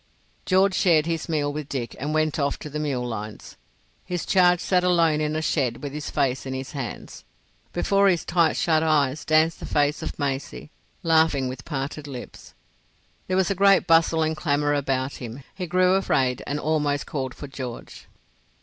George 0.47 0.73
shared 0.73 1.05
his 1.05 1.29
meal 1.29 1.53
with 1.53 1.69
Dick 1.69 1.95
and 1.99 2.11
went 2.11 2.39
off 2.39 2.57
to 2.57 2.71
the 2.71 2.79
mule 2.79 3.07
lines. 3.07 3.55
His 4.03 4.25
charge 4.25 4.59
sat 4.59 4.83
alone 4.83 5.21
in 5.21 5.35
a 5.35 5.43
shed 5.43 5.83
with 5.83 5.93
his 5.93 6.09
face 6.09 6.47
in 6.47 6.55
his 6.55 6.71
hands. 6.71 7.23
Before 7.71 8.07
his 8.07 8.25
tight 8.25 8.57
shut 8.57 8.81
eyes 8.81 9.23
danced 9.23 9.59
the 9.59 9.67
face 9.67 10.01
of 10.01 10.17
Maisie, 10.17 10.71
laughing, 11.03 11.47
with 11.47 11.65
parted 11.65 12.07
lips. 12.07 12.55
There 13.27 13.37
was 13.37 13.51
a 13.51 13.53
great 13.53 13.85
bustle 13.85 14.23
and 14.23 14.35
clamour 14.35 14.73
about 14.73 15.17
him. 15.21 15.43
He 15.53 15.67
grew 15.67 15.93
afraid 15.93 16.41
and 16.47 16.59
almost 16.59 17.05
called 17.05 17.35
for 17.35 17.45
George. 17.45 18.07